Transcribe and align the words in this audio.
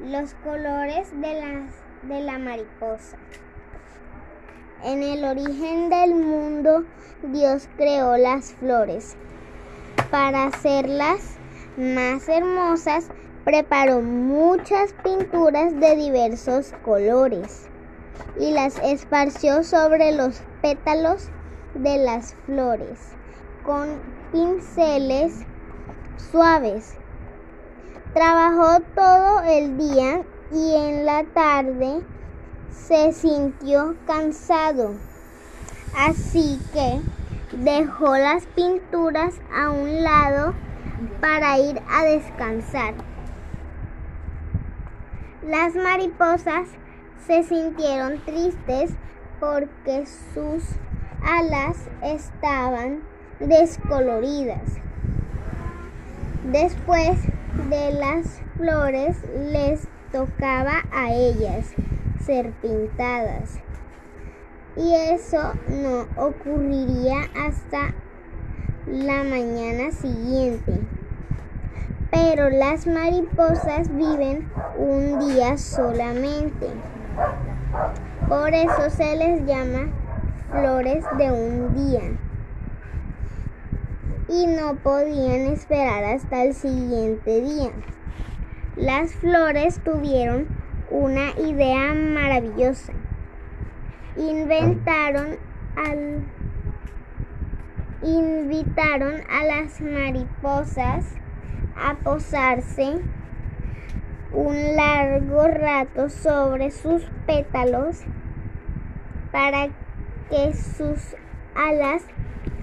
Los 0.00 0.34
colores 0.42 1.10
de 1.20 1.40
la, 1.40 2.14
de 2.14 2.22
la 2.22 2.38
mariposa. 2.38 3.16
En 4.82 5.02
el 5.02 5.24
origen 5.24 5.90
del 5.90 6.14
mundo, 6.14 6.84
Dios 7.22 7.68
creó 7.76 8.16
las 8.16 8.52
flores. 8.54 9.16
Para 10.10 10.46
hacerlas 10.46 11.36
más 11.76 12.28
hermosas, 12.28 13.08
preparó 13.44 14.00
muchas 14.00 14.92
pinturas 15.04 15.78
de 15.78 15.96
diversos 15.96 16.72
colores 16.84 17.68
y 18.38 18.52
las 18.52 18.78
esparció 18.82 19.62
sobre 19.62 20.12
los 20.12 20.42
pétalos 20.62 21.28
de 21.74 21.98
las 21.98 22.34
flores 22.46 22.98
con 23.64 23.88
pinceles 24.32 25.44
suaves. 26.30 26.94
Trabajó 28.14 28.80
todo 28.94 29.40
el 29.40 29.78
día 29.78 30.20
y 30.52 30.74
en 30.74 31.06
la 31.06 31.24
tarde 31.24 32.02
se 32.70 33.10
sintió 33.12 33.96
cansado, 34.06 34.96
así 35.96 36.60
que 36.74 37.00
dejó 37.56 38.18
las 38.18 38.44
pinturas 38.48 39.40
a 39.50 39.70
un 39.70 40.04
lado 40.04 40.52
para 41.22 41.58
ir 41.58 41.80
a 41.90 42.04
descansar. 42.04 42.92
Las 45.42 45.74
mariposas 45.74 46.68
se 47.26 47.44
sintieron 47.44 48.20
tristes 48.26 48.90
porque 49.40 50.04
sus 50.34 50.62
alas 51.24 51.78
estaban 52.02 53.00
descoloridas. 53.40 54.82
Después 56.44 57.16
de 57.68 57.92
las 57.92 58.40
flores 58.56 59.16
les 59.50 59.86
tocaba 60.10 60.82
a 60.92 61.12
ellas 61.12 61.72
ser 62.24 62.52
pintadas. 62.62 63.58
Y 64.76 64.94
eso 64.94 65.52
no 65.68 66.06
ocurriría 66.16 67.28
hasta 67.46 67.94
la 68.86 69.22
mañana 69.22 69.90
siguiente. 69.92 70.80
Pero 72.10 72.50
las 72.50 72.86
mariposas 72.86 73.94
viven 73.94 74.48
un 74.78 75.18
día 75.18 75.58
solamente. 75.58 76.68
Por 78.28 78.54
eso 78.54 78.90
se 78.90 79.16
les 79.16 79.46
llama 79.46 79.88
flores 80.50 81.04
de 81.18 81.32
un 81.32 81.74
día. 81.74 82.02
Y 84.32 84.46
no 84.46 84.76
podían 84.76 85.52
esperar 85.52 86.04
hasta 86.04 86.44
el 86.44 86.54
siguiente 86.54 87.42
día. 87.42 87.70
Las 88.76 89.12
flores 89.12 89.78
tuvieron 89.84 90.48
una 90.90 91.32
idea 91.32 91.92
maravillosa. 91.92 92.94
Inventaron 94.16 95.36
al 95.76 96.24
invitaron 98.02 99.20
a 99.30 99.44
las 99.44 99.82
mariposas 99.82 101.04
a 101.76 101.94
posarse 101.96 103.02
un 104.32 104.76
largo 104.76 105.46
rato 105.46 106.08
sobre 106.08 106.70
sus 106.70 107.02
pétalos 107.26 108.00
para 109.30 109.68
que 110.30 110.54
sus 110.54 111.16
alas 111.54 112.02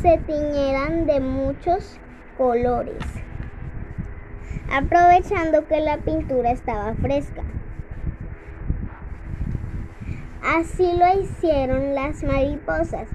se 0.00 0.18
tiñeran 0.18 1.06
de 1.06 1.20
muchos 1.20 1.98
colores, 2.36 3.04
aprovechando 4.72 5.66
que 5.66 5.80
la 5.80 5.98
pintura 5.98 6.50
estaba 6.50 6.94
fresca. 6.94 7.42
Así 10.42 10.96
lo 10.96 11.20
hicieron 11.20 11.94
las 11.94 12.24
mariposas 12.24 13.08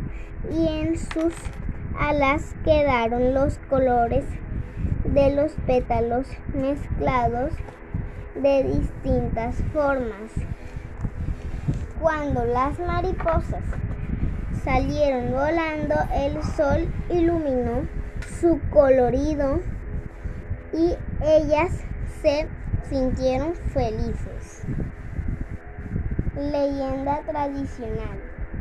y 0.50 0.68
en 0.68 0.98
sus 0.98 1.33
alas 2.00 2.56
quedaron 2.64 3.33
los 3.33 3.58
colores 3.70 4.23
de 5.04 5.36
los 5.36 5.52
pétalos 5.66 6.27
mezclados 6.54 7.52
de 8.36 8.64
distintas 8.64 9.56
formas. 9.73 10.32
Cuando 12.00 12.45
las 12.45 12.80
mariposas 12.80 13.64
salieron 14.67 15.32
volando, 15.32 15.95
el 16.14 16.44
sol 16.44 16.94
iluminó 17.10 17.88
su 18.42 18.60
colorido 18.70 19.61
y 20.73 20.94
ellas 21.26 21.72
se 22.22 22.50
sintieron 22.89 23.56
felices. 23.56 24.64
Leyenda 26.36 27.22
tradicional. 27.22 28.36